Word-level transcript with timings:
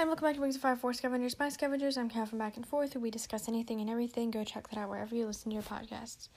Hi, 0.00 0.06
welcome 0.06 0.28
back 0.28 0.36
to 0.36 0.40
Wings 0.40 0.56
of 0.56 0.62
Fire 0.62 0.76
for 0.76 0.94
Scavengers 0.94 1.34
by 1.34 1.50
Scavengers. 1.50 1.98
I'm 1.98 2.08
Kat 2.08 2.26
from 2.26 2.38
Back 2.38 2.56
and 2.56 2.66
Forth, 2.66 2.96
we 2.96 3.10
discuss 3.10 3.50
anything 3.50 3.82
and 3.82 3.90
everything. 3.90 4.30
Go 4.30 4.42
check 4.44 4.66
that 4.70 4.78
out 4.78 4.88
wherever 4.88 5.14
you 5.14 5.26
listen 5.26 5.50
to 5.50 5.54
your 5.54 5.62
podcasts. 5.62 6.28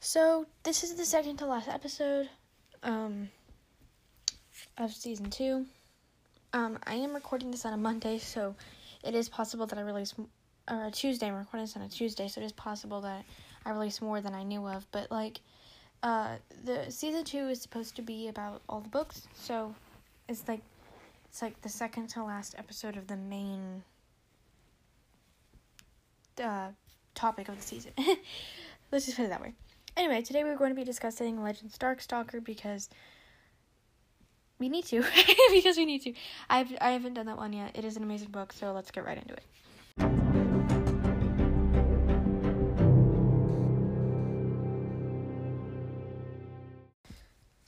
So, 0.00 0.46
this 0.64 0.82
is 0.82 0.96
the 0.96 1.04
second 1.04 1.36
to 1.36 1.46
last 1.46 1.68
episode 1.68 2.28
um, 2.82 3.28
of 4.76 4.92
season 4.92 5.30
two. 5.30 5.66
Um, 6.52 6.80
I 6.84 6.94
am 6.94 7.14
recording 7.14 7.52
this 7.52 7.64
on 7.64 7.74
a 7.74 7.76
Monday, 7.76 8.18
so 8.18 8.56
it 9.04 9.14
is 9.14 9.28
possible 9.28 9.66
that 9.66 9.78
I 9.78 9.82
release, 9.82 10.12
or 10.68 10.86
a 10.86 10.90
Tuesday. 10.90 11.28
I'm 11.28 11.36
recording 11.36 11.66
this 11.66 11.76
on 11.76 11.82
a 11.82 11.88
Tuesday, 11.88 12.26
so 12.26 12.40
it 12.40 12.44
is 12.44 12.50
possible 12.50 13.00
that 13.02 13.24
I 13.64 13.70
release 13.70 14.02
more 14.02 14.20
than 14.20 14.34
I 14.34 14.42
knew 14.42 14.66
of. 14.66 14.84
But, 14.90 15.12
like, 15.12 15.38
uh, 16.02 16.38
the 16.64 16.90
season 16.90 17.22
two 17.22 17.50
is 17.50 17.62
supposed 17.62 17.94
to 17.94 18.02
be 18.02 18.26
about 18.26 18.62
all 18.68 18.80
the 18.80 18.88
books, 18.88 19.28
so 19.32 19.76
it's 20.28 20.48
like 20.48 20.60
it's 21.32 21.40
like 21.40 21.62
the 21.62 21.68
second 21.70 22.08
to 22.08 22.22
last 22.22 22.54
episode 22.58 22.98
of 22.98 23.06
the 23.06 23.16
main 23.16 23.82
uh, 26.42 26.68
topic 27.14 27.48
of 27.48 27.56
the 27.56 27.62
season. 27.62 27.92
Let's 28.92 29.06
just 29.06 29.16
put 29.16 29.24
it 29.24 29.30
that 29.30 29.40
way. 29.40 29.54
Anyway, 29.96 30.20
today 30.20 30.44
we're 30.44 30.56
going 30.56 30.72
to 30.72 30.76
be 30.76 30.84
discussing 30.84 31.42
Legends 31.42 31.78
Darkstalker 31.78 32.44
because 32.44 32.90
we 34.58 34.68
need 34.68 34.84
to. 34.86 35.02
because 35.50 35.78
we 35.78 35.86
need 35.86 36.02
to. 36.02 36.12
I've 36.50 36.70
I 36.82 36.90
haven't 36.90 37.14
done 37.14 37.26
that 37.26 37.38
one 37.38 37.54
yet. 37.54 37.78
It 37.78 37.86
is 37.86 37.96
an 37.96 38.02
amazing 38.02 38.28
book, 38.28 38.52
so 38.52 38.72
let's 38.72 38.90
get 38.90 39.06
right 39.06 39.16
into 39.16 39.32
it. 39.32 40.31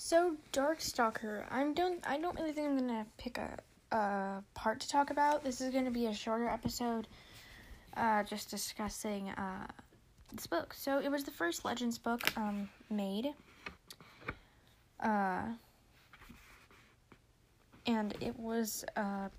So 0.04 0.36
Darkstalker, 0.52 1.46
I'm 1.50 1.72
don't 1.72 2.06
I 2.06 2.18
don't 2.18 2.38
really 2.38 2.52
think 2.52 2.68
I'm 2.68 2.76
gonna 2.76 3.06
pick 3.16 3.38
a 3.38 3.56
a 3.90 4.42
part 4.52 4.80
to 4.80 4.88
talk 4.90 5.08
about. 5.08 5.42
This 5.42 5.62
is 5.62 5.72
gonna 5.72 5.90
be 5.90 6.04
a 6.04 6.12
shorter 6.12 6.46
episode, 6.46 7.08
uh, 7.96 8.22
just 8.22 8.50
discussing 8.50 9.30
uh 9.30 9.66
this 10.30 10.46
book. 10.46 10.74
So 10.74 10.98
it 10.98 11.10
was 11.10 11.24
the 11.24 11.30
first 11.30 11.64
Legends 11.64 11.96
book 11.96 12.20
um 12.36 12.68
made, 12.90 13.32
uh, 15.00 15.44
and 17.86 18.14
it 18.20 18.38
was 18.38 18.84
uh 18.98 19.30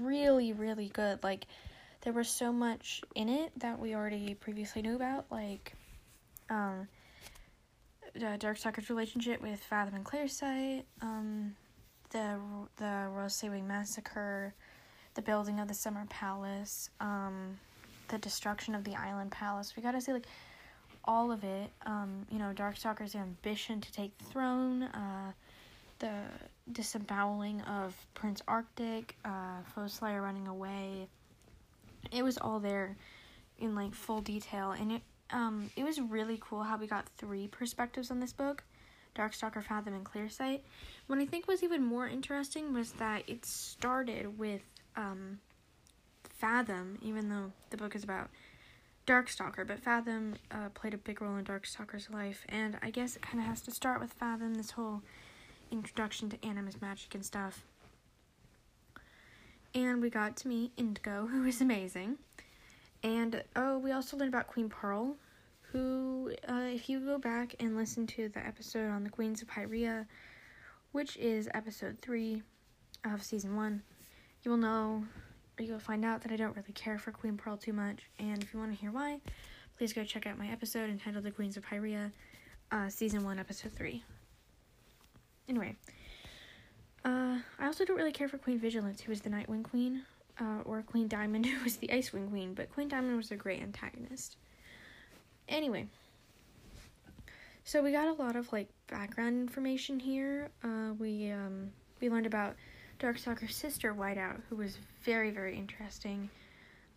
really 0.00 0.52
really 0.52 0.88
good. 0.88 1.22
Like 1.22 1.46
there 2.00 2.12
was 2.12 2.28
so 2.28 2.52
much 2.52 3.02
in 3.14 3.28
it 3.28 3.52
that 3.58 3.78
we 3.78 3.94
already 3.94 4.34
previously 4.34 4.82
knew 4.82 4.96
about, 4.96 5.26
like 5.30 5.74
um 6.50 6.88
uh, 8.16 8.36
Darkstalker's 8.38 8.90
relationship 8.90 9.40
with 9.40 9.60
Fathom 9.60 9.94
and 9.94 10.04
Clearsight, 10.04 10.84
um, 11.02 11.54
the 12.10 12.38
the 12.76 13.08
Rose 13.10 13.42
Wing 13.42 13.66
massacre, 13.66 14.54
the 15.14 15.22
building 15.22 15.60
of 15.60 15.68
the 15.68 15.74
Summer 15.74 16.04
Palace, 16.08 16.90
um, 17.00 17.58
the 18.08 18.18
destruction 18.18 18.74
of 18.74 18.84
the 18.84 18.94
Island 18.94 19.30
Palace. 19.30 19.74
We 19.76 19.82
got 19.82 19.92
to 19.92 20.00
see 20.00 20.12
like 20.12 20.26
all 21.04 21.32
of 21.32 21.44
it. 21.44 21.70
Um, 21.86 22.26
you 22.30 22.38
know, 22.38 22.52
Darkstalker's 22.54 23.14
ambition 23.14 23.80
to 23.80 23.92
take 23.92 24.16
the 24.18 24.24
throne, 24.24 24.84
uh, 24.84 25.32
the 25.98 26.12
disemboweling 26.72 27.60
of 27.62 27.96
Prince 28.14 28.42
Arctic, 28.46 29.16
uh, 29.24 29.62
Foeslayer 29.74 30.22
running 30.22 30.46
away. 30.46 31.08
It 32.12 32.22
was 32.22 32.38
all 32.38 32.60
there 32.60 32.96
in 33.58 33.74
like 33.74 33.94
full 33.94 34.20
detail, 34.20 34.72
and 34.72 34.92
it 34.92 35.02
um, 35.30 35.70
it 35.76 35.84
was 35.84 36.00
really 36.00 36.38
cool 36.40 36.62
how 36.62 36.76
we 36.76 36.86
got 36.86 37.06
three 37.16 37.48
perspectives 37.48 38.10
on 38.10 38.20
this 38.20 38.32
book 38.32 38.64
Darkstalker, 39.14 39.62
Fathom, 39.62 39.94
and 39.94 40.04
Clearsight. 40.04 40.60
What 41.08 41.18
I 41.18 41.26
think 41.26 41.48
was 41.48 41.62
even 41.62 41.82
more 41.82 42.06
interesting 42.06 42.72
was 42.72 42.92
that 42.92 43.24
it 43.26 43.44
started 43.44 44.38
with 44.38 44.62
um, 44.96 45.40
Fathom, 46.38 46.98
even 47.02 47.28
though 47.28 47.52
the 47.70 47.76
book 47.76 47.96
is 47.96 48.04
about 48.04 48.30
Darkstalker, 49.08 49.66
but 49.66 49.80
Fathom 49.80 50.36
uh, 50.50 50.68
played 50.74 50.94
a 50.94 50.98
big 50.98 51.20
role 51.20 51.36
in 51.36 51.44
Darkstalker's 51.44 52.10
life, 52.10 52.44
and 52.48 52.78
I 52.82 52.90
guess 52.90 53.16
it 53.16 53.22
kind 53.22 53.40
of 53.40 53.46
has 53.46 53.60
to 53.62 53.70
start 53.70 54.00
with 54.00 54.12
Fathom, 54.12 54.54
this 54.54 54.72
whole 54.72 55.02
introduction 55.72 56.28
to 56.30 56.46
animus 56.46 56.80
magic 56.80 57.14
and 57.14 57.24
stuff. 57.24 57.64
And 59.74 60.00
we 60.00 60.10
got 60.10 60.36
to 60.38 60.48
meet 60.48 60.72
Indigo, 60.76 61.26
who 61.30 61.44
is 61.44 61.60
amazing. 61.60 62.18
And 63.02 63.42
oh, 63.54 63.78
we 63.78 63.92
also 63.92 64.16
learned 64.16 64.34
about 64.34 64.48
Queen 64.48 64.68
Pearl, 64.68 65.16
who, 65.72 66.32
uh, 66.48 66.66
if 66.66 66.88
you 66.88 67.00
go 67.00 67.18
back 67.18 67.54
and 67.60 67.76
listen 67.76 68.06
to 68.08 68.28
the 68.28 68.44
episode 68.44 68.90
on 68.90 69.04
the 69.04 69.10
Queens 69.10 69.42
of 69.42 69.48
Pyrrhia, 69.48 70.06
which 70.92 71.16
is 71.16 71.48
episode 71.54 71.98
three 72.00 72.42
of 73.04 73.22
season 73.22 73.54
one, 73.54 73.82
you 74.42 74.50
will 74.50 74.58
know, 74.58 75.04
or 75.58 75.64
you 75.64 75.72
will 75.72 75.78
find 75.78 76.04
out 76.04 76.22
that 76.22 76.32
I 76.32 76.36
don't 76.36 76.56
really 76.56 76.72
care 76.72 76.98
for 76.98 77.12
Queen 77.12 77.36
Pearl 77.36 77.56
too 77.56 77.72
much. 77.72 78.08
And 78.18 78.42
if 78.42 78.52
you 78.52 78.58
want 78.58 78.72
to 78.72 78.78
hear 78.78 78.90
why, 78.90 79.20
please 79.76 79.92
go 79.92 80.04
check 80.04 80.26
out 80.26 80.38
my 80.38 80.48
episode 80.48 80.90
entitled 80.90 81.24
The 81.24 81.30
Queens 81.30 81.56
of 81.56 81.62
Pyrrhia, 81.64 82.10
uh, 82.72 82.88
season 82.88 83.24
one, 83.24 83.38
episode 83.38 83.72
three. 83.72 84.02
Anyway, 85.48 85.76
uh, 87.04 87.38
I 87.58 87.66
also 87.66 87.84
don't 87.84 87.96
really 87.96 88.12
care 88.12 88.28
for 88.28 88.38
Queen 88.38 88.58
Vigilance, 88.58 89.00
who 89.00 89.12
is 89.12 89.20
the 89.20 89.30
Nightwing 89.30 89.62
Queen 89.62 90.02
uh, 90.40 90.62
or 90.64 90.82
Queen 90.82 91.08
Diamond, 91.08 91.46
who 91.46 91.62
was 91.64 91.76
the 91.76 91.88
Icewing 91.88 92.30
Queen, 92.30 92.54
but 92.54 92.72
Queen 92.72 92.88
Diamond 92.88 93.16
was 93.16 93.30
a 93.30 93.36
great 93.36 93.62
antagonist. 93.62 94.36
Anyway, 95.48 95.86
so 97.64 97.82
we 97.82 97.92
got 97.92 98.08
a 98.08 98.22
lot 98.22 98.36
of 98.36 98.52
like 98.52 98.68
background 98.88 99.40
information 99.40 99.98
here. 99.98 100.50
Uh, 100.62 100.92
we 100.98 101.30
um, 101.30 101.70
we 102.00 102.10
learned 102.10 102.26
about 102.26 102.56
Darkstalker's 103.00 103.54
sister 103.54 103.94
Whiteout, 103.94 104.40
who 104.48 104.56
was 104.56 104.76
very 105.02 105.30
very 105.30 105.56
interesting. 105.56 106.28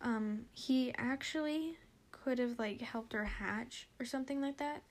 Um, 0.02 0.46
he 0.52 0.92
actually 0.98 1.76
could 2.10 2.38
have 2.38 2.58
like 2.58 2.80
helped 2.80 3.12
her 3.12 3.24
hatch 3.24 3.88
or 4.00 4.06
something 4.06 4.40
like 4.40 4.58
that, 4.58 4.82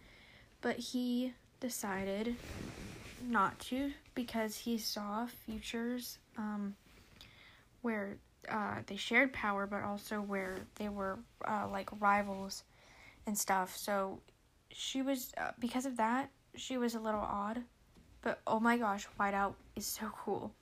but 0.62 0.78
he 0.78 1.34
decided 1.60 2.36
not 3.28 3.60
to 3.60 3.92
because 4.16 4.58
he 4.58 4.78
saw 4.78 5.28
futures 5.46 6.18
um, 6.38 6.76
where 7.82 8.18
uh, 8.50 8.80
they 8.88 8.96
shared 8.96 9.34
power, 9.34 9.68
but 9.68 9.84
also 9.84 10.22
where 10.22 10.58
they 10.76 10.90
were 10.90 11.20
uh, 11.48 11.68
like 11.72 11.90
rivals 12.00 12.64
and 13.26 13.38
stuff. 13.38 13.76
So 13.78 14.20
she 14.72 15.02
was 15.02 15.32
uh, 15.38 15.52
because 15.60 15.86
of 15.86 15.98
that 15.98 16.30
she 16.56 16.78
was 16.78 16.96
a 16.96 17.00
little 17.00 17.22
odd, 17.22 17.64
but 18.22 18.40
oh 18.46 18.60
my 18.60 18.78
gosh, 18.78 19.08
Whiteout 19.20 19.56
is 19.76 19.86
so 19.86 20.12
cool. 20.26 20.54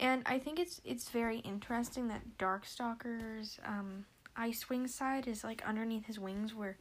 And 0.00 0.22
I 0.26 0.38
think 0.38 0.58
it's 0.58 0.80
it's 0.84 1.08
very 1.08 1.38
interesting 1.38 2.08
that 2.08 2.36
Darkstalker's 2.38 3.58
um, 3.64 4.06
ice 4.36 4.64
Icewing 4.64 4.88
side 4.88 5.28
is 5.28 5.44
like 5.44 5.62
underneath 5.66 6.06
his 6.06 6.18
wings, 6.18 6.54
where 6.54 6.76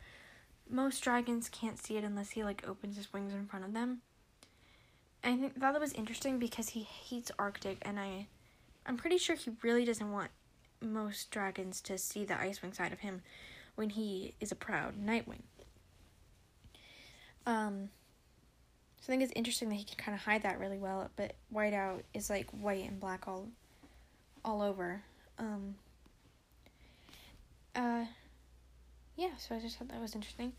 most 0.69 1.03
dragons 1.03 1.50
can't 1.50 1.78
see 1.78 1.97
it 1.97 2.03
unless 2.03 2.31
he 2.31 2.44
like 2.44 2.68
opens 2.68 2.97
his 2.97 3.13
wings 3.13 3.34
in 3.34 3.46
front 3.46 3.66
of 3.66 3.74
them. 3.74 4.02
I 5.24 5.38
think 5.38 5.59
that 5.59 5.80
was 5.80 5.94
interesting 5.94 6.40
because 6.40 6.69
he 6.69 6.81
hates 6.81 7.31
Arctic, 7.38 7.78
and 7.84 8.00
I 8.00 8.28
I'm 8.85 8.97
pretty 8.97 9.17
sure 9.17 9.35
he 9.35 9.51
really 9.61 9.85
doesn't 9.85 10.11
want 10.11 10.31
most 10.81 11.31
dragons 11.31 11.81
to 11.81 11.97
see 11.97 12.25
the 12.25 12.33
Icewing 12.33 12.75
side 12.75 12.91
of 12.91 12.99
him 12.99 13.21
when 13.75 13.91
he 13.91 14.35
is 14.39 14.51
a 14.51 14.55
proud 14.55 14.95
Nightwing. 14.97 15.44
Um, 17.45 17.89
so 19.01 19.05
I 19.05 19.11
think 19.11 19.23
it's 19.23 19.33
interesting 19.35 19.69
that 19.69 19.75
he 19.75 19.83
can 19.83 19.97
kind 19.97 20.16
of 20.16 20.23
hide 20.23 20.44
that 20.44 20.59
really 20.59 20.77
well, 20.77 21.09
but 21.16 21.33
Whiteout 21.53 22.01
is 22.13 22.29
like 22.29 22.49
white 22.51 22.88
and 22.88 22.99
black 22.99 23.27
all, 23.27 23.47
all 24.45 24.61
over. 24.61 25.01
Um, 25.39 25.75
uh, 27.75 28.05
yeah, 29.15 29.35
so 29.38 29.55
I 29.55 29.59
just 29.59 29.77
thought 29.77 29.89
that 29.89 30.01
was 30.01 30.15
interesting. 30.15 30.53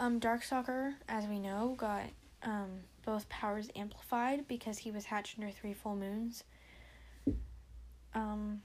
Um, 0.00 0.20
Darkstalker, 0.20 0.94
as 1.08 1.26
we 1.26 1.38
know, 1.38 1.74
got 1.76 2.04
um 2.44 2.80
both 3.04 3.28
powers 3.28 3.68
amplified 3.74 4.46
because 4.46 4.78
he 4.78 4.90
was 4.90 5.06
hatched 5.06 5.38
under 5.38 5.50
three 5.50 5.72
full 5.72 5.96
moons. 5.96 6.44
Um, 8.14 8.62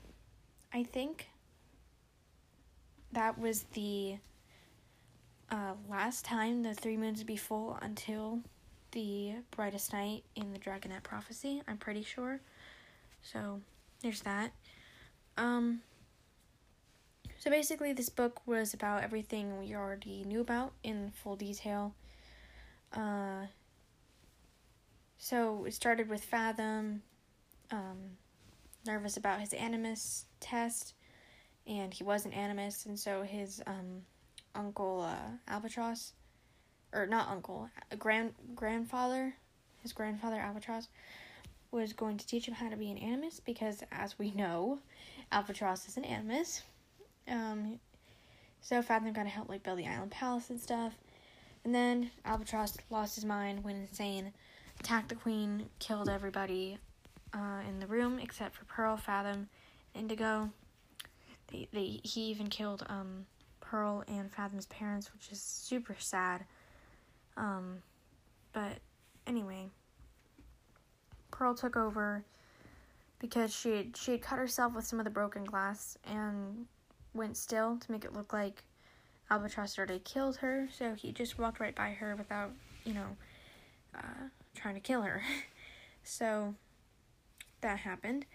I 0.74 0.84
think 0.84 1.28
that 3.12 3.38
was 3.38 3.63
the 3.74 4.18
uh, 5.51 5.74
last 5.90 6.25
time 6.25 6.63
the 6.63 6.74
three 6.74 6.98
moons 6.98 7.19
would 7.19 7.28
be 7.28 7.38
full 7.38 7.78
until 7.81 8.40
the 8.92 9.34
brightest 9.51 9.94
night 9.94 10.24
in 10.36 10.51
the 10.51 10.60
Dragonet 10.60 11.04
prophecy. 11.04 11.62
I'm 11.68 11.78
pretty 11.78 12.04
sure. 12.04 12.40
So 13.22 13.62
there's 14.01 14.22
that. 14.22 14.51
Um, 15.38 15.81
so 17.38 17.50
basically, 17.50 17.94
this 17.94 18.10
book 18.10 18.42
was 18.45 18.74
about 18.74 19.04
everything 19.04 19.60
we 19.60 19.75
already 19.75 20.24
knew 20.24 20.42
about 20.42 20.74
in 20.84 21.12
full 21.12 21.36
detail. 21.36 21.94
Uh, 22.94 23.48
so 25.18 25.66
it 25.66 25.74
started 25.74 26.10
with 26.10 26.24
Fathom. 26.24 27.01
Um, 27.72 28.18
nervous 28.85 29.18
about 29.18 29.39
his 29.39 29.53
animus 29.53 30.25
test, 30.39 30.94
and 31.68 31.94
he 31.94 32.03
was 32.03 32.25
an 32.25 32.33
animus, 32.33 32.85
and 32.85 33.00
so 33.00 33.24
his 33.24 33.62
um, 33.68 34.01
uncle 34.56 35.01
uh, 35.01 35.51
Albatross, 35.51 36.13
or 36.94 37.06
not 37.06 37.30
uncle, 37.30 37.69
a 37.91 37.95
grand 37.95 38.33
grandfather, 38.56 39.33
his 39.81 39.94
grandfather 39.94 40.38
Albatross, 40.38 40.88
was 41.71 41.94
going 41.94 42.18
to 42.18 42.27
teach 42.27 42.47
him 42.47 42.53
how 42.53 42.69
to 42.69 42.77
be 42.77 42.91
an 42.91 42.97
animus 42.97 43.39
because, 43.39 43.83
as 43.91 44.18
we 44.19 44.31
know, 44.31 44.80
Albatross 45.31 45.88
is 45.88 45.97
an 45.97 46.06
animus. 46.06 46.62
Um, 47.27 47.80
so 48.62 48.81
Fathom 48.81 49.12
got 49.12 49.24
to 49.24 49.30
help 49.30 49.50
like 49.50 49.63
build 49.63 49.80
the 49.80 49.88
island 49.88 50.12
palace 50.12 50.50
and 50.50 50.59
stuff. 50.59 50.94
And 51.65 51.74
then 51.74 52.12
Albatross 52.25 52.77
lost 52.89 53.15
his 53.15 53.25
mind, 53.25 53.63
went 53.63 53.77
insane, 53.77 54.33
attacked 54.80 55.09
the 55.09 55.15
queen, 55.15 55.69
killed 55.80 56.09
everybody 56.09 56.77
uh, 57.33 57.62
in 57.68 57.80
the 57.80 57.88
room 57.88 58.19
except 58.19 58.56
for 58.56 58.65
Pearl, 58.65 58.97
Fathom, 58.97 59.50
Indigo. 59.95 60.50
They, 61.51 61.68
they 61.74 62.00
he 62.03 62.21
even 62.25 62.47
killed 62.47 62.85
um, 62.89 63.25
Pearl 63.59 64.03
and 64.07 64.31
Fathom's 64.31 64.65
parents, 64.68 65.12
which 65.13 65.31
is 65.31 65.41
super 65.41 65.95
sad. 66.00 66.45
Um, 67.38 67.80
but 68.53 68.77
anyway, 69.25 69.69
Pearl 71.31 71.56
took 71.56 71.75
over 71.75 72.24
because 73.19 73.56
she 73.56 73.77
had, 73.77 73.97
she 73.97 74.12
had 74.12 74.21
cut 74.21 74.38
herself 74.38 74.75
with 74.75 74.85
some 74.85 75.00
of 75.00 75.06
the 75.06 75.12
broken 75.12 75.44
glass 75.44 75.97
and 76.06 76.65
went 77.13 77.38
still 77.38 77.77
to 77.77 77.91
make 77.91 78.06
it 78.06 78.13
look 78.13 78.33
like 78.33 78.63
Albatross 79.31 79.77
already 79.77 80.00
killed 80.00 80.38
her. 80.38 80.68
So 80.77 80.94
he 80.94 81.12
just 81.12 81.39
walked 81.39 81.59
right 81.59 81.75
by 81.75 81.91
her 81.91 82.15
without, 82.15 82.51
you 82.85 82.94
know, 82.94 83.07
uh, 83.95 84.27
trying 84.56 84.75
to 84.75 84.81
kill 84.81 85.01
her. 85.01 85.24
so 86.03 86.53
that 87.63 87.80
happened. 87.80 88.25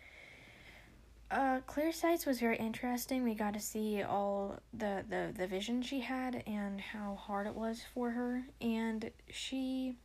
Uh, 1.30 1.60
Clearsight's 1.66 2.24
was 2.24 2.40
very 2.40 2.56
interesting. 2.56 3.22
We 3.22 3.34
got 3.34 3.54
to 3.54 3.60
see 3.60 4.02
all 4.02 4.58
the, 4.72 5.04
the, 5.08 5.32
the 5.36 5.46
vision 5.46 5.82
she 5.82 6.00
had 6.00 6.42
and 6.46 6.80
how 6.80 7.14
hard 7.14 7.46
it 7.46 7.54
was 7.54 7.82
for 7.94 8.10
her. 8.10 8.44
And 8.60 9.10
she 9.30 9.96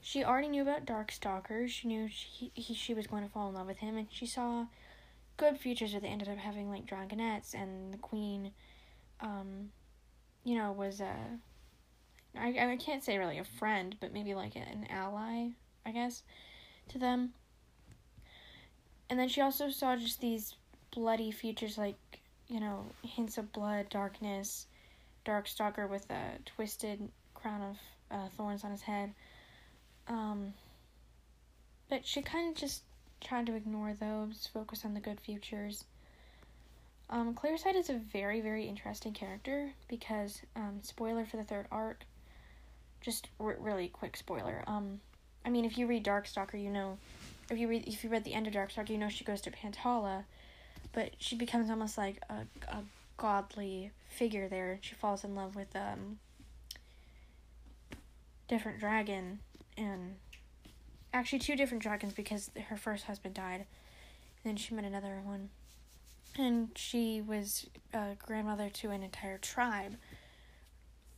she 0.00 0.24
already 0.24 0.48
knew 0.48 0.62
about 0.62 0.86
Darkstalker. 0.86 1.68
She 1.68 1.86
knew 1.86 2.08
she, 2.08 2.50
he, 2.54 2.74
she 2.74 2.94
was 2.94 3.06
going 3.06 3.22
to 3.22 3.28
fall 3.28 3.48
in 3.48 3.54
love 3.54 3.66
with 3.66 3.78
him, 3.78 3.98
and 3.98 4.08
she 4.10 4.24
saw 4.24 4.66
good 5.36 5.58
futures 5.58 5.92
where 5.92 6.00
they 6.00 6.08
ended 6.08 6.28
up 6.28 6.38
having 6.38 6.70
like 6.70 6.86
dragonets 6.86 7.54
and 7.54 7.92
the 7.92 7.98
queen. 7.98 8.52
Um, 9.20 9.70
you 10.42 10.56
know, 10.56 10.72
was 10.72 11.00
a 11.00 11.14
I 12.36 12.72
I 12.72 12.76
can't 12.76 13.04
say 13.04 13.18
really 13.18 13.38
a 13.38 13.44
friend, 13.44 13.96
but 14.00 14.12
maybe 14.12 14.34
like 14.34 14.56
an 14.56 14.86
ally, 14.88 15.50
I 15.84 15.92
guess, 15.92 16.22
to 16.88 16.98
them. 16.98 17.34
And 19.10 19.18
then 19.18 19.28
she 19.28 19.40
also 19.40 19.68
saw 19.70 19.96
just 19.96 20.20
these 20.20 20.54
bloody 20.92 21.32
features 21.32 21.76
like, 21.76 21.96
you 22.48 22.60
know, 22.60 22.86
hints 23.02 23.38
of 23.38 23.52
blood, 23.52 23.88
darkness, 23.90 24.66
Darkstalker 25.26 25.90
with 25.90 26.08
a 26.10 26.38
twisted 26.46 27.08
crown 27.34 27.60
of 27.60 27.76
uh, 28.10 28.28
thorns 28.36 28.64
on 28.64 28.70
his 28.70 28.82
head. 28.82 29.12
Um, 30.06 30.54
but 31.88 32.06
she 32.06 32.22
kind 32.22 32.50
of 32.50 32.60
just 32.60 32.84
tried 33.20 33.46
to 33.46 33.56
ignore 33.56 33.94
those, 33.94 34.48
focus 34.52 34.84
on 34.84 34.94
the 34.94 35.00
good 35.00 35.20
futures. 35.20 35.84
Um, 37.10 37.34
Clearsight 37.34 37.74
is 37.74 37.90
a 37.90 37.94
very, 37.94 38.40
very 38.40 38.66
interesting 38.66 39.12
character 39.12 39.72
because, 39.88 40.40
um, 40.54 40.78
spoiler 40.82 41.26
for 41.26 41.36
the 41.36 41.44
third 41.44 41.66
arc, 41.72 42.04
just 43.00 43.26
r- 43.40 43.56
really 43.58 43.88
quick 43.88 44.16
spoiler. 44.16 44.62
Um, 44.68 45.00
I 45.44 45.50
mean, 45.50 45.64
if 45.64 45.76
you 45.76 45.88
read 45.88 46.04
Darkstalker, 46.04 46.62
you 46.62 46.70
know 46.70 46.98
if 47.50 47.58
you 47.58 47.68
read 47.68 47.86
if 47.86 48.04
you 48.04 48.10
read 48.10 48.24
the 48.24 48.34
end 48.34 48.46
of 48.46 48.52
Darkstalker, 48.54 48.90
you 48.90 48.98
know 48.98 49.08
she 49.08 49.24
goes 49.24 49.40
to 49.42 49.50
Pantala, 49.50 50.24
but 50.92 51.10
she 51.18 51.36
becomes 51.36 51.68
almost 51.68 51.98
like 51.98 52.22
a 52.30 52.46
a 52.68 52.84
godly 53.16 53.90
figure 54.08 54.48
there. 54.48 54.78
She 54.80 54.94
falls 54.94 55.24
in 55.24 55.34
love 55.34 55.56
with 55.56 55.74
um 55.74 56.18
different 58.48 58.80
dragon 58.80 59.38
and 59.76 60.16
actually 61.12 61.38
two 61.38 61.56
different 61.56 61.82
dragons 61.82 62.12
because 62.12 62.50
her 62.68 62.76
first 62.76 63.04
husband 63.04 63.34
died. 63.34 63.66
And 64.42 64.44
then 64.44 64.56
she 64.56 64.74
met 64.74 64.84
another 64.84 65.20
one. 65.24 65.50
And 66.38 66.70
she 66.76 67.20
was 67.20 67.66
a 67.92 68.16
grandmother 68.18 68.70
to 68.70 68.90
an 68.90 69.02
entire 69.02 69.38
tribe. 69.38 69.96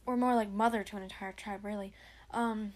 Or 0.04 0.16
more 0.16 0.34
like 0.34 0.50
mother 0.50 0.82
to 0.82 0.96
an 0.96 1.02
entire 1.02 1.32
tribe, 1.32 1.64
really. 1.64 1.92
Um 2.32 2.72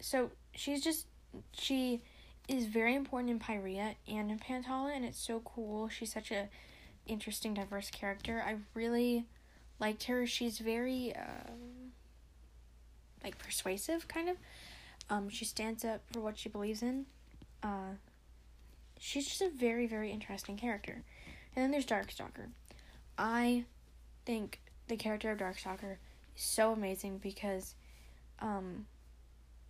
so 0.00 0.30
she's 0.54 0.82
just 0.82 1.06
she 1.52 2.02
is 2.48 2.66
very 2.66 2.94
important 2.94 3.30
in 3.30 3.38
Pyrrhia 3.38 3.94
and 4.08 4.30
in 4.30 4.38
Pantala, 4.38 4.94
and 4.94 5.04
it's 5.04 5.20
so 5.20 5.40
cool. 5.44 5.88
She's 5.88 6.12
such 6.12 6.30
a 6.30 6.48
interesting, 7.06 7.54
diverse 7.54 7.90
character. 7.90 8.42
I 8.44 8.56
really 8.74 9.26
liked 9.78 10.04
her. 10.04 10.26
She's 10.26 10.58
very 10.58 11.14
um, 11.16 11.92
like 13.22 13.38
persuasive, 13.38 14.08
kind 14.08 14.28
of. 14.28 14.36
Um, 15.08 15.28
she 15.28 15.44
stands 15.44 15.84
up 15.84 16.02
for 16.12 16.20
what 16.20 16.38
she 16.38 16.48
believes 16.48 16.82
in. 16.82 17.06
Uh, 17.62 17.94
she's 18.98 19.26
just 19.26 19.42
a 19.42 19.50
very, 19.50 19.86
very 19.86 20.10
interesting 20.10 20.56
character. 20.56 21.02
And 21.54 21.62
then 21.62 21.70
there's 21.70 21.86
Darkstalker. 21.86 22.48
I 23.18 23.64
think 24.24 24.60
the 24.88 24.96
character 24.96 25.30
of 25.30 25.38
Darkstalker 25.38 25.96
is 26.36 26.42
so 26.42 26.72
amazing 26.72 27.18
because 27.18 27.74
um, 28.40 28.86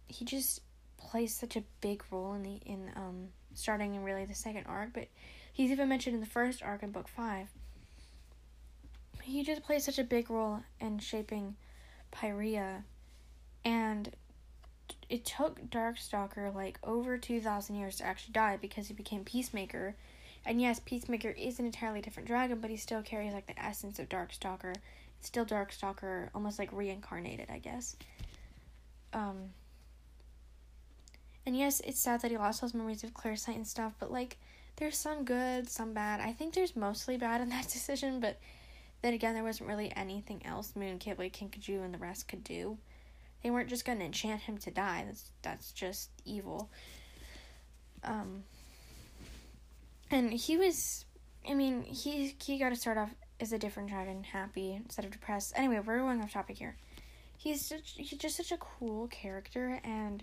he 0.09 0.25
just 0.25 0.61
plays 1.01 1.35
such 1.35 1.57
a 1.57 1.65
big 1.81 2.05
role 2.11 2.35
in 2.35 2.43
the 2.43 2.61
in 2.67 2.91
um 2.95 3.29
starting 3.55 3.95
in 3.95 4.05
really 4.05 4.25
the 4.25 4.35
second 4.35 4.65
arc, 4.67 4.91
but 4.93 5.09
he's 5.53 5.71
even 5.71 5.89
mentioned 5.89 6.15
in 6.15 6.21
the 6.21 6.27
first 6.27 6.63
arc 6.63 6.83
in 6.83 6.93
book 6.93 7.09
five. 7.09 7.49
He 9.23 9.43
just 9.43 9.63
plays 9.63 9.85
such 9.85 9.99
a 9.99 10.05
big 10.05 10.31
role 10.31 10.61
in 10.81 10.99
shaping 10.99 11.57
Pyrrhia, 12.11 12.85
and 13.65 14.11
it 15.09 15.25
took 15.25 15.61
Darkstalker 15.69 16.55
like 16.55 16.79
over 16.85 17.19
two 17.19 17.41
thousand 17.41 17.77
years 17.77 17.97
to 17.97 18.05
actually 18.05 18.33
die 18.33 18.59
because 18.61 18.89
he 18.89 18.95
became 18.95 19.25
Peacemaker. 19.25 19.97
And 20.47 20.61
yes, 20.61 20.81
Peacemaker 20.81 21.31
is 21.31 21.59
an 21.59 21.67
entirely 21.67 22.01
different 22.01 22.27
dragon, 22.27 22.61
but 22.61 22.71
he 22.71 22.77
still 22.79 23.03
carries 23.03 23.35
like 23.35 23.47
the 23.47 23.63
essence 23.63 23.99
of 23.99 24.09
Darkstalker. 24.09 24.75
It's 25.19 25.27
still 25.27 25.45
Darkstalker, 25.45 26.31
almost 26.35 26.59
like 26.59 26.73
reincarnated, 26.73 27.49
I 27.51 27.59
guess. 27.59 27.95
Um, 29.13 29.51
and 31.47 31.57
yes, 31.57 31.81
it's 31.81 32.01
sad 32.01 32.21
that 32.23 32.31
he 32.31 32.37
lost 32.37 32.61
those 32.61 32.75
memories 32.75 33.05
of 33.05 33.15
Clearsight 33.15 33.57
and 33.57 33.67
stuff, 33.67 33.95
but 33.99 34.13
like 34.13 34.39
there's 34.77 34.97
some 34.97 35.25
good, 35.25 35.69
some 35.69 35.93
bad. 35.93 36.21
I 36.21 36.33
think 36.33 36.55
there's 36.55 36.77
mostly 36.77 37.17
bad 37.17 37.41
in 37.41 37.49
that 37.51 37.69
decision, 37.73 38.21
but 38.21 38.39
then 39.03 39.15
again, 39.15 39.35
there 39.35 39.45
wasn't 39.45 39.69
really 39.69 39.93
anything 39.97 40.45
else 40.45 40.75
Moon, 40.77 40.99
Qibli, 40.99 41.33
Kinkajou, 41.33 41.85
and 41.85 41.95
the 41.95 41.99
rest 41.99 42.29
could 42.29 42.45
do. 42.45 42.79
They 43.43 43.51
weren't 43.51 43.69
just 43.69 43.85
gonna 43.85 44.05
enchant 44.05 44.43
him 44.43 44.59
to 44.59 44.71
die. 44.71 45.05
That's 45.07 45.31
that's 45.43 45.73
just 45.73 46.11
evil. 46.25 46.71
Um. 48.05 48.45
And 50.13 50.33
he 50.33 50.57
was, 50.57 51.05
I 51.49 51.55
mean, 51.55 51.83
he 51.85 52.35
he 52.43 52.59
got 52.59 52.71
to 52.71 52.77
start 52.77 52.99
off 52.99 53.15
as 53.41 53.53
a 53.53 53.59
different 53.59 53.89
dragon, 53.89 54.25
happy 54.25 54.73
instead 54.75 55.05
of 55.05 55.13
depressed. 55.13 55.53
Anyway, 55.57 55.81
we're 55.85 55.99
going 55.99 56.21
off 56.21 56.33
topic 56.33 56.59
here. 56.59 56.77
He's 57.37 57.65
such, 57.65 57.95
he's 57.97 58.11
just 58.11 58.37
such 58.37 58.53
a 58.53 58.59
cool 58.59 59.09
character, 59.09 59.81
and 59.83 60.23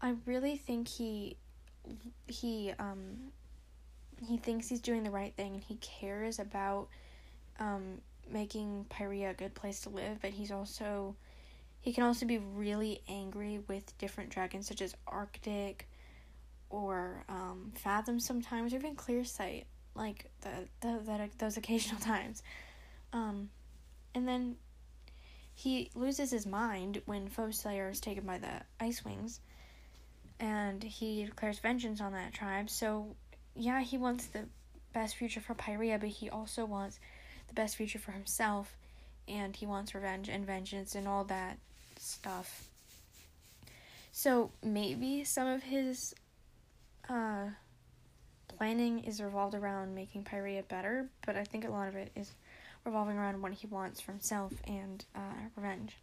I 0.00 0.14
really 0.26 0.56
think 0.56 0.88
he 0.88 1.36
he 2.26 2.72
um 2.78 3.32
he 4.26 4.36
thinks 4.36 4.68
he's 4.68 4.80
doing 4.80 5.02
the 5.04 5.10
right 5.10 5.34
thing 5.36 5.54
and 5.54 5.62
he 5.62 5.76
cares 5.76 6.38
about 6.38 6.88
um 7.58 8.00
making 8.30 8.86
Pyrrhia 8.88 9.30
a 9.30 9.34
good 9.34 9.54
place 9.54 9.80
to 9.82 9.88
live, 9.88 10.18
but 10.20 10.30
he's 10.30 10.50
also 10.50 11.16
he 11.80 11.92
can 11.92 12.04
also 12.04 12.26
be 12.26 12.38
really 12.38 13.02
angry 13.08 13.60
with 13.68 13.96
different 13.98 14.30
dragons 14.30 14.66
such 14.66 14.82
as 14.82 14.94
Arctic 15.06 15.88
or 16.68 17.24
um 17.28 17.72
Fathom 17.74 18.20
sometimes 18.20 18.72
or 18.72 18.76
even 18.76 18.96
Clearsight 18.96 19.64
like 19.94 20.30
the, 20.42 20.50
the 20.80 21.00
that 21.06 21.38
those 21.38 21.56
occasional 21.56 22.00
times. 22.00 22.42
Um 23.12 23.50
and 24.14 24.26
then 24.26 24.56
he 25.54 25.90
loses 25.94 26.30
his 26.30 26.46
mind 26.46 27.00
when 27.06 27.28
Foeslayer 27.28 27.90
is 27.90 28.00
taken 28.00 28.26
by 28.26 28.36
the 28.38 28.62
Ice 28.78 29.02
Wings 29.04 29.40
and 30.38 30.82
he 30.82 31.24
declares 31.24 31.58
vengeance 31.58 32.00
on 32.00 32.12
that 32.12 32.32
tribe. 32.32 32.70
So, 32.70 33.14
yeah, 33.54 33.80
he 33.80 33.98
wants 33.98 34.26
the 34.26 34.44
best 34.92 35.16
future 35.16 35.40
for 35.40 35.54
Pyrrhia, 35.54 35.98
but 35.98 36.08
he 36.08 36.28
also 36.28 36.64
wants 36.64 36.98
the 37.48 37.54
best 37.54 37.76
future 37.76 37.98
for 37.98 38.12
himself, 38.12 38.76
and 39.28 39.54
he 39.54 39.66
wants 39.66 39.94
revenge 39.94 40.28
and 40.28 40.46
vengeance 40.46 40.94
and 40.94 41.08
all 41.08 41.24
that 41.24 41.58
stuff. 41.98 42.68
So, 44.12 44.50
maybe 44.62 45.24
some 45.24 45.46
of 45.46 45.62
his 45.62 46.14
uh, 47.08 47.46
planning 48.56 49.00
is 49.04 49.20
revolved 49.20 49.54
around 49.54 49.94
making 49.94 50.24
Pyrrhia 50.24 50.62
better, 50.62 51.08
but 51.24 51.36
I 51.36 51.44
think 51.44 51.64
a 51.66 51.70
lot 51.70 51.88
of 51.88 51.96
it 51.96 52.10
is 52.16 52.32
revolving 52.84 53.18
around 53.18 53.42
what 53.42 53.52
he 53.52 53.66
wants 53.66 54.00
for 54.00 54.12
himself 54.12 54.52
and 54.66 55.04
uh, 55.14 55.48
revenge. 55.56 55.96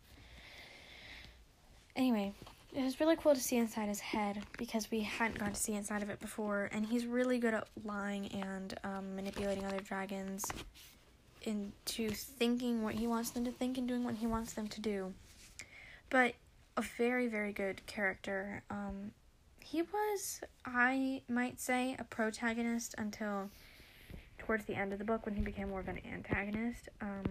Anyway, 1.96 2.34
it 2.76 2.84
was 2.84 3.00
really 3.00 3.16
cool 3.16 3.36
to 3.36 3.42
see 3.42 3.58
inside 3.58 3.88
his 3.88 4.00
head 4.00 4.42
because 4.58 4.90
we 4.90 5.02
hadn't 5.02 5.38
got 5.38 5.54
to 5.54 5.60
see 5.60 5.74
inside 5.74 6.02
of 6.02 6.10
it 6.10 6.20
before, 6.20 6.70
and 6.72 6.86
he's 6.86 7.06
really 7.06 7.38
good 7.38 7.54
at 7.54 7.68
lying 7.84 8.28
and 8.28 8.74
um, 8.84 9.16
manipulating 9.16 9.66
other 9.66 9.80
dragons 9.80 10.44
into 11.44 12.10
thinking 12.10 12.84
what 12.84 12.96
he 12.96 13.06
wants 13.06 13.30
them 13.32 13.46
to 13.46 13.52
think 13.52 13.78
and 13.78 13.88
doing 13.88 14.04
what 14.04 14.16
he 14.16 14.26
wants 14.26 14.54
them 14.54 14.68
to 14.68 14.82
do. 14.82 15.14
But 16.10 16.34
a 16.76 16.82
very, 16.82 17.28
very 17.28 17.54
good 17.54 17.86
character. 17.86 18.64
Um, 18.70 19.12
he 19.60 19.82
was, 19.82 20.42
I 20.66 21.22
might 21.30 21.60
say, 21.60 21.96
a 22.00 22.04
protagonist 22.04 22.96
until 22.98 23.50
towards 24.40 24.66
the 24.66 24.76
end 24.76 24.94
of 24.94 25.00
the 25.00 25.06
book 25.06 25.26
when 25.26 25.36
he 25.36 25.42
became 25.42 25.70
more 25.70 25.80
of 25.80 25.88
an 25.88 26.00
antagonist. 26.12 26.90
Um, 27.02 27.24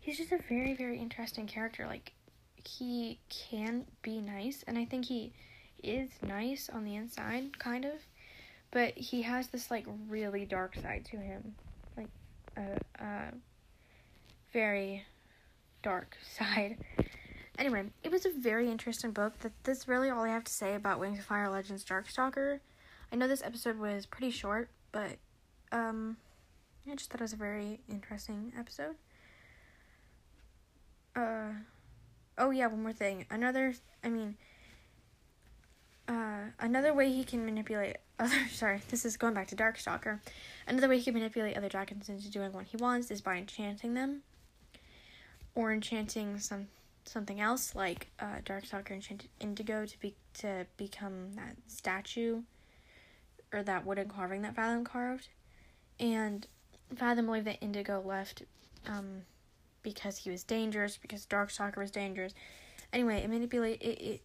he's 0.00 0.16
just 0.16 0.32
a 0.32 0.38
very, 0.48 0.74
very 0.74 0.98
interesting 0.98 1.46
character. 1.46 1.86
Like, 1.86 2.12
he 2.66 3.18
can 3.28 3.84
be 4.02 4.20
nice, 4.20 4.64
and 4.66 4.78
I 4.78 4.84
think 4.84 5.06
he 5.06 5.32
is 5.82 6.10
nice 6.26 6.70
on 6.72 6.84
the 6.84 6.94
inside, 6.94 7.58
kind 7.58 7.84
of, 7.84 7.94
but 8.70 8.96
he 8.96 9.22
has 9.22 9.48
this, 9.48 9.70
like, 9.70 9.86
really 10.08 10.44
dark 10.44 10.76
side 10.76 11.04
to 11.10 11.16
him. 11.16 11.54
Like, 11.96 12.08
a, 12.56 13.32
very 14.52 15.04
dark 15.82 16.16
side. 16.38 16.78
Anyway, 17.58 17.84
it 18.02 18.10
was 18.10 18.24
a 18.24 18.30
very 18.30 18.70
interesting 18.70 19.12
book. 19.12 19.38
That 19.40 19.52
that's 19.64 19.86
really 19.88 20.10
all 20.10 20.24
I 20.24 20.28
have 20.28 20.44
to 20.44 20.52
say 20.52 20.74
about 20.74 21.00
Wings 21.00 21.18
of 21.18 21.24
Fire 21.24 21.50
Legends 21.50 21.84
Darkstalker. 21.84 22.60
I 23.12 23.16
know 23.16 23.28
this 23.28 23.42
episode 23.42 23.78
was 23.78 24.06
pretty 24.06 24.30
short, 24.30 24.70
but 24.90 25.18
um 25.70 26.16
I 26.90 26.94
just 26.94 27.10
thought 27.10 27.20
it 27.20 27.24
was 27.24 27.32
a 27.32 27.36
very 27.36 27.80
interesting 27.90 28.52
episode. 28.58 28.96
Uh 31.14 31.52
oh 32.38 32.50
yeah, 32.50 32.66
one 32.66 32.82
more 32.82 32.92
thing. 32.92 33.26
Another 33.30 33.74
I 34.02 34.08
mean 34.08 34.36
uh 36.08 36.50
another 36.58 36.92
way 36.92 37.12
he 37.12 37.24
can 37.24 37.44
manipulate 37.44 37.96
other 38.18 38.48
sorry, 38.50 38.80
this 38.88 39.04
is 39.04 39.16
going 39.16 39.34
back 39.34 39.48
to 39.48 39.56
Darkstalker. 39.56 40.20
Another 40.66 40.88
way 40.88 40.98
he 40.98 41.04
can 41.04 41.14
manipulate 41.14 41.56
other 41.56 41.68
dragons 41.68 42.08
into 42.08 42.30
doing 42.30 42.52
what 42.52 42.66
he 42.66 42.76
wants 42.76 43.10
is 43.10 43.20
by 43.20 43.36
enchanting 43.36 43.94
them. 43.94 44.22
Or 45.54 45.72
enchanting 45.72 46.38
some 46.38 46.68
something 47.04 47.40
else 47.40 47.74
like 47.74 48.08
uh, 48.20 48.36
Darkstalker 48.44 48.92
enchanted 48.92 49.28
Indigo 49.40 49.86
to 49.86 50.00
be 50.00 50.14
to 50.34 50.66
become 50.76 51.32
that 51.34 51.56
statue 51.66 52.42
or 53.52 53.62
that 53.62 53.84
wooden 53.84 54.08
carving 54.08 54.42
that 54.42 54.54
Fathom 54.54 54.84
carved, 54.84 55.28
and 56.00 56.46
Fathom 56.96 57.26
believed 57.26 57.46
that 57.46 57.58
Indigo 57.60 58.02
left 58.04 58.42
um, 58.86 59.22
because 59.82 60.18
he 60.18 60.30
was 60.30 60.42
dangerous 60.42 60.96
because 60.96 61.26
Darkstalker 61.26 61.78
was 61.78 61.90
dangerous. 61.90 62.34
Anyway, 62.92 63.18
it 63.22 63.30
manipulate 63.30 63.80
it, 63.80 64.00
it 64.00 64.22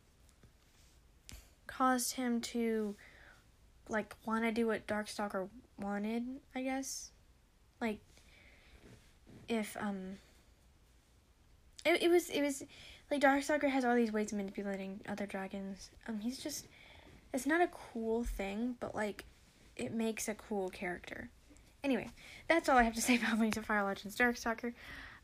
caused 1.67 2.13
him 2.13 2.41
to 2.41 2.95
like 3.89 4.15
want 4.25 4.43
to 4.43 4.51
do 4.51 4.67
what 4.67 4.87
Darkstalker 4.87 5.47
wanted, 5.79 6.23
I 6.55 6.63
guess. 6.63 7.11
Like 7.79 7.99
if 9.47 9.77
um 9.79 10.17
it, 11.85 12.03
it 12.03 12.09
was 12.09 12.29
it 12.29 12.41
was 12.41 12.63
like 13.09 13.21
Darkstalker 13.21 13.69
has 13.69 13.85
all 13.85 13.95
these 13.95 14.11
ways 14.11 14.31
of 14.31 14.37
manipulating 14.37 15.01
other 15.07 15.25
dragons. 15.25 15.89
Um, 16.07 16.19
he's 16.19 16.39
just 16.39 16.67
it's 17.33 17.45
not 17.45 17.61
a 17.61 17.67
cool 17.67 18.23
thing, 18.23 18.75
but 18.79 18.95
like 18.95 19.25
it 19.75 19.93
makes 19.93 20.27
a 20.27 20.33
cool 20.33 20.69
character. 20.69 21.29
Anyway, 21.83 22.09
that's 22.47 22.67
all 22.67 22.77
I 22.77 22.83
have 22.83 22.95
to 22.95 23.01
say 23.07 23.15
about 23.15 23.39
Wings 23.39 23.57
of 23.57 23.65
Fire 23.65 23.83
Legends 23.83 24.17
Darkstalker. 24.17 24.73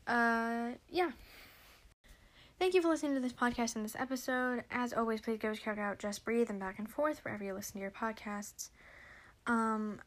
Uh, 0.06 0.70
yeah. 0.90 1.10
Thank 2.58 2.74
you 2.74 2.82
for 2.82 2.88
listening 2.88 3.14
to 3.14 3.20
this 3.20 3.32
podcast 3.32 3.76
and 3.76 3.84
this 3.84 3.96
episode. 3.98 4.64
As 4.70 4.92
always, 4.92 5.20
please 5.20 5.38
go 5.38 5.54
check 5.54 5.78
out 5.78 5.98
Just 5.98 6.24
Breathe 6.24 6.50
and 6.50 6.60
Back 6.60 6.78
and 6.78 6.88
Forth 6.88 7.24
wherever 7.24 7.42
you 7.42 7.52
listen 7.52 7.74
to 7.74 7.80
your 7.80 7.90
podcasts. 7.90 8.70
Um, 9.46 10.00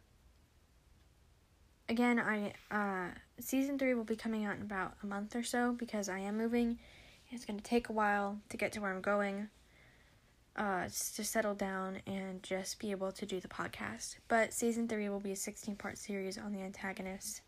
again, 1.90 2.20
I 2.20 2.54
uh, 2.72 3.12
season 3.40 3.78
three 3.78 3.94
will 3.94 4.04
be 4.04 4.16
coming 4.16 4.46
out 4.46 4.56
in 4.56 4.62
about 4.62 4.94
a 5.04 5.06
month 5.06 5.36
or 5.36 5.44
so 5.44 5.74
because 5.74 6.10
I 6.10 6.20
am 6.20 6.38
moving. 6.38 6.80
It's 7.30 7.46
going 7.46 7.58
to 7.58 7.64
take 7.64 7.90
a 7.90 7.94
while 7.94 8.40
to 8.50 8.58
get 8.58 8.72
to 8.74 8.82
where 8.82 8.92
I'm 8.92 9.02
going, 9.02 9.50
uh, 10.56 10.84
to 10.86 11.24
settle 11.24 11.54
down 11.54 11.98
and 12.08 12.42
just 12.42 12.80
be 12.80 12.92
able 12.92 13.12
to 13.12 13.26
do 13.26 13.42
the 13.42 13.50
podcast. 13.50 14.16
But 14.30 14.54
season 14.54 14.88
three 14.88 15.10
will 15.10 15.20
be 15.20 15.34
a 15.34 15.36
16 15.36 15.76
part 15.76 15.98
series 15.98 16.38
on 16.38 16.54
the 16.54 16.62
antagonist. 16.62 17.42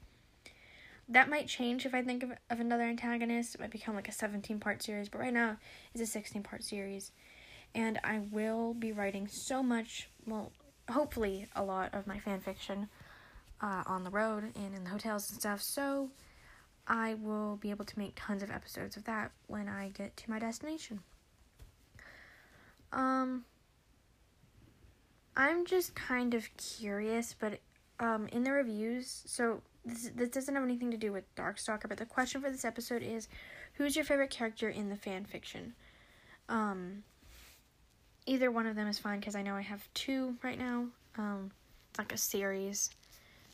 That 1.09 1.29
might 1.29 1.47
change 1.47 1.85
if 1.87 1.95
I 1.95 2.03
think 2.03 2.21
of, 2.21 2.31
of 2.51 2.59
another 2.59 2.83
antagonist. 2.83 3.55
It 3.55 3.61
might 3.61 3.71
become 3.71 3.95
like 3.95 4.07
a 4.07 4.11
17 4.11 4.59
part 4.59 4.83
series, 4.83 5.09
but 5.09 5.19
right 5.19 5.33
now 5.33 5.57
it's 5.93 6.03
a 6.03 6.05
16 6.05 6.43
part 6.43 6.63
series. 6.63 7.11
And 7.73 7.99
I 8.03 8.19
will 8.31 8.73
be 8.73 8.91
writing 8.91 9.27
so 9.27 9.63
much, 9.63 10.09
well, 10.25 10.51
hopefully 10.89 11.47
a 11.55 11.63
lot 11.63 11.93
of 11.93 12.07
my 12.07 12.19
fan 12.19 12.39
fiction 12.39 12.89
uh, 13.61 13.83
on 13.85 14.03
the 14.03 14.09
road 14.09 14.43
and 14.55 14.75
in 14.75 14.83
the 14.83 14.89
hotels 14.89 15.29
and 15.29 15.39
stuff. 15.39 15.61
So 15.61 16.09
I 16.87 17.15
will 17.15 17.57
be 17.57 17.69
able 17.69 17.85
to 17.85 17.99
make 17.99 18.13
tons 18.15 18.43
of 18.43 18.51
episodes 18.51 18.97
of 18.97 19.03
that 19.05 19.31
when 19.47 19.67
I 19.67 19.89
get 19.89 20.15
to 20.17 20.29
my 20.29 20.39
destination. 20.39 21.01
Um, 22.91 23.45
I'm 25.37 25.65
just 25.65 25.95
kind 25.95 26.33
of 26.33 26.49
curious, 26.57 27.35
but 27.39 27.59
um, 27.99 28.27
in 28.31 28.43
the 28.43 28.51
reviews, 28.51 29.23
so 29.25 29.61
this 29.85 30.11
this 30.15 30.29
doesn't 30.29 30.53
have 30.55 30.63
anything 30.63 30.91
to 30.91 30.97
do 30.97 31.11
with 31.11 31.33
Darkstalker, 31.35 31.87
but 31.87 31.97
the 31.97 32.05
question 32.05 32.41
for 32.41 32.49
this 32.49 32.65
episode 32.65 33.03
is, 33.03 33.27
who's 33.73 33.95
your 33.95 34.05
favorite 34.05 34.29
character 34.29 34.69
in 34.69 34.89
the 34.89 34.95
fan 34.95 35.25
fiction? 35.25 35.73
Um, 36.47 37.03
either 38.25 38.51
one 38.51 38.67
of 38.67 38.75
them 38.75 38.87
is 38.87 38.99
fine 38.99 39.19
because 39.19 39.35
I 39.35 39.41
know 39.41 39.55
I 39.55 39.61
have 39.61 39.87
two 39.93 40.35
right 40.43 40.57
now. 40.57 40.87
Um, 41.17 41.51
it's 41.89 41.99
like 41.99 42.13
a 42.13 42.17
series. 42.17 42.89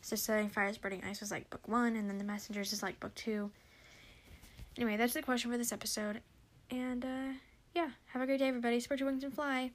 So 0.02 0.16
Setting 0.16 0.50
Fire 0.50 0.72
Spreading 0.74 1.04
Ice 1.04 1.20
was 1.20 1.32
like 1.32 1.50
book 1.50 1.68
one, 1.68 1.96
and 1.96 2.10
then 2.10 2.18
The 2.18 2.24
Messengers 2.24 2.74
is 2.74 2.84
like 2.84 3.00
book 3.00 3.16
two. 3.16 3.52
Anyway, 4.78 4.98
that's 4.98 5.14
the 5.14 5.22
question 5.22 5.52
for 5.52 5.58
this 5.58 5.72
episode. 5.72 6.22
And 6.70 7.06
uh, 7.06 7.34
yeah, 7.74 7.90
have 8.08 8.22
a 8.22 8.26
great 8.26 8.40
day, 8.40 8.48
everybody. 8.48 8.80
Spread 8.80 9.00
your 9.00 9.10
wings 9.10 9.24
and 9.24 9.34
fly. 9.34 9.72